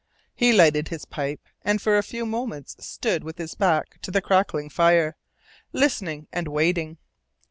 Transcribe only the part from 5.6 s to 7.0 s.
listening and waiting.